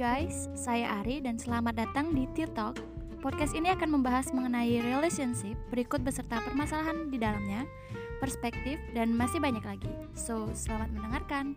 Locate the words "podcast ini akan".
3.20-4.00